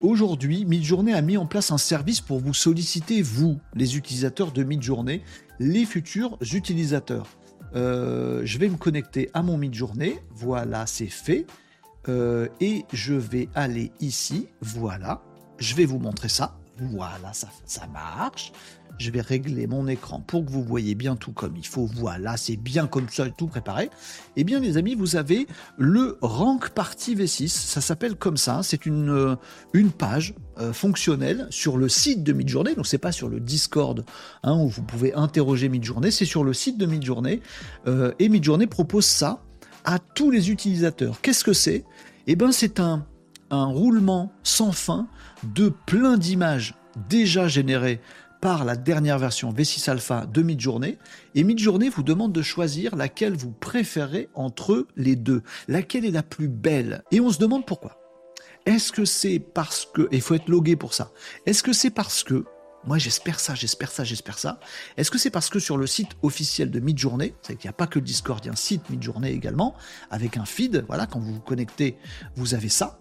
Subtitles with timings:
[0.00, 4.64] Aujourd'hui, Midjourney a mis en place un service pour vous solliciter, vous, les utilisateurs de
[4.64, 5.20] Midjourney,
[5.58, 7.26] les futurs utilisateurs.
[7.74, 10.14] Euh, je vais me connecter à mon Midjourney.
[10.30, 11.46] Voilà, c'est fait.
[12.08, 14.48] Euh, et je vais aller ici.
[14.62, 15.22] Voilà.
[15.58, 16.59] Je vais vous montrer ça.
[16.80, 18.52] Voilà, ça, ça marche.
[18.98, 21.86] Je vais régler mon écran pour que vous voyez bien tout comme il faut.
[21.86, 23.90] Voilà, c'est bien comme ça, tout préparé.
[24.36, 25.46] Eh bien, les amis, vous avez
[25.78, 27.48] le Rank Party V6.
[27.48, 28.60] Ça s'appelle comme ça.
[28.62, 29.36] C'est une, euh,
[29.72, 32.74] une page euh, fonctionnelle sur le site de Midjourney.
[32.74, 34.04] Donc, c'est pas sur le Discord
[34.42, 36.12] hein, où vous pouvez interroger Midjourney.
[36.12, 37.40] C'est sur le site de Midjourney.
[37.86, 39.42] Euh, et Midjourney propose ça
[39.84, 41.20] à tous les utilisateurs.
[41.22, 41.84] Qu'est-ce que c'est?
[42.26, 43.06] Eh bien, c'est un,
[43.50, 45.08] un roulement sans fin
[45.42, 46.74] de plein d'images
[47.08, 48.00] déjà générées
[48.40, 50.98] par la dernière version V6 Alpha de Midjourney.
[51.34, 55.42] Et Midjourney vous demande de choisir laquelle vous préférez entre les deux.
[55.68, 57.02] Laquelle est la plus belle?
[57.10, 57.98] Et on se demande pourquoi.
[58.66, 60.08] Est-ce que c'est parce que...
[60.10, 61.10] Il faut être logué pour ça.
[61.46, 62.44] Est-ce que c'est parce que...
[62.86, 64.58] Moi j'espère ça, j'espère ça, j'espère ça.
[64.96, 67.74] Est-ce que c'est parce que sur le site officiel de Midjourney, c'est qu'il n'y a
[67.74, 69.74] pas que le Discord, il y a un site Midjourney également,
[70.10, 71.98] avec un feed, voilà, quand vous vous connectez,
[72.36, 72.98] vous avez ça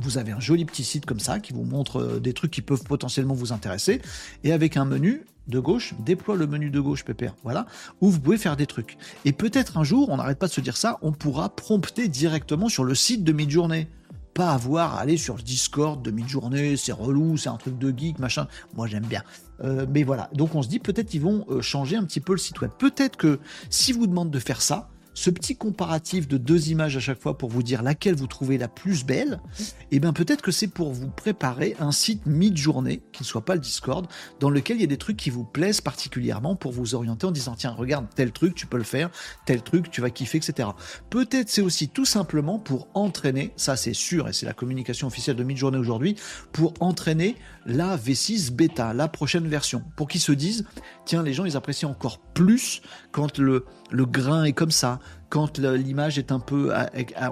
[0.00, 2.62] vous avez un joli petit site comme ça qui vous montre euh, des trucs qui
[2.62, 4.00] peuvent potentiellement vous intéresser.
[4.44, 7.66] Et avec un menu de gauche, déploie le menu de gauche, Pépère, voilà,
[8.00, 8.98] où vous pouvez faire des trucs.
[9.24, 12.68] Et peut-être un jour, on n'arrête pas de se dire ça, on pourra prompter directement
[12.68, 13.88] sur le site de Midjourney.
[14.34, 17.92] Pas avoir à aller sur le Discord de Midjourney, c'est relou, c'est un truc de
[17.96, 18.46] geek, machin.
[18.76, 19.24] Moi, j'aime bien.
[19.64, 20.30] Euh, mais voilà.
[20.32, 22.70] Donc, on se dit peut-être qu'ils vont euh, changer un petit peu le site web.
[22.78, 27.00] Peut-être que si vous demande de faire ça, ce petit comparatif de deux images à
[27.00, 30.42] chaque fois pour vous dire laquelle vous trouvez la plus belle, et eh bien peut-être
[30.42, 34.06] que c'est pour vous préparer un site mid-journée, qui ne soit pas le Discord,
[34.38, 37.32] dans lequel il y a des trucs qui vous plaisent particulièrement pour vous orienter en
[37.32, 39.10] disant tiens, regarde tel truc, tu peux le faire,
[39.44, 40.68] tel truc, tu vas kiffer, etc.
[41.10, 45.34] Peut-être c'est aussi tout simplement pour entraîner, ça c'est sûr, et c'est la communication officielle
[45.34, 46.14] de mid-journée aujourd'hui,
[46.52, 47.34] pour entraîner
[47.66, 50.64] la V6 bêta, la prochaine version, pour qu'ils se disent
[51.06, 55.58] tiens, les gens ils apprécient encore plus quand le, le grain est comme ça, quand
[55.58, 56.72] l'image est un peu,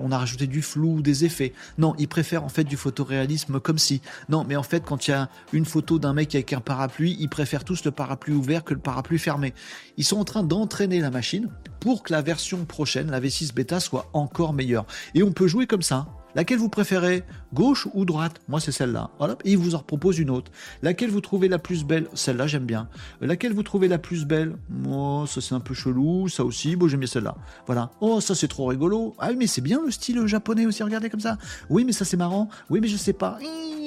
[0.03, 1.54] on a rajouté du flou, des effets.
[1.78, 4.03] Non, ils préfèrent en fait du photoréalisme comme si.
[4.28, 7.16] Non, mais en fait, quand il y a une photo d'un mec avec un parapluie,
[7.19, 9.54] ils préfèrent tous le parapluie ouvert que le parapluie fermé.
[9.97, 11.48] Ils sont en train d'entraîner la machine
[11.81, 14.84] pour que la version prochaine, la V6 bêta, soit encore meilleure.
[15.14, 16.06] Et on peut jouer comme ça.
[16.36, 17.24] Laquelle vous préférez
[17.54, 18.42] Gauche ou droite?
[18.47, 19.10] Moi, c'est celle-là.
[19.19, 19.38] Voilà.
[19.44, 20.52] Et il vous en propose une autre.
[20.82, 22.08] Laquelle vous trouvez la plus belle?
[22.12, 22.88] Celle-là, j'aime bien.
[23.22, 24.54] Laquelle vous trouvez la plus belle?
[24.69, 26.28] Moi, ça c'est un peu chelou.
[26.28, 27.36] Ça aussi, bon, j'aime bien celle-là.
[27.64, 27.91] Voilà.
[28.02, 29.14] Oh, ça c'est trop rigolo.
[29.19, 30.82] Ah mais c'est bien le style japonais aussi.
[30.82, 31.38] Regardez comme ça.
[31.70, 32.50] Oui, mais ça c'est marrant.
[32.69, 33.38] Oui, mais je sais pas.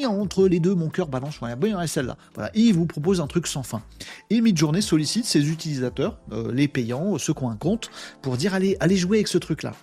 [0.07, 1.37] Entre les deux, mon cœur balance.
[1.39, 1.85] Voilà.
[1.85, 2.17] Celle-là.
[2.33, 2.49] Voilà.
[2.55, 3.83] Il vous propose un truc sans fin.
[4.31, 7.91] Et Midjourney sollicite ses utilisateurs, euh, les payants, ceux qui ont un compte,
[8.23, 9.73] pour dire allez, allez jouer avec ce truc-là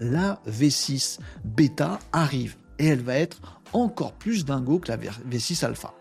[0.00, 3.40] la V6 bêta arrive et elle va être
[3.72, 5.94] encore plus dingo que la V6 alpha.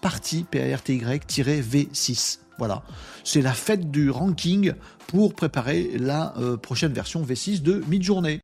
[0.00, 2.38] partie P-A-R-T-Y-V6.
[2.58, 2.82] Voilà.
[3.22, 4.72] C'est la fête du ranking
[5.08, 8.34] pour préparer la euh, prochaine version V6 de Midjourney.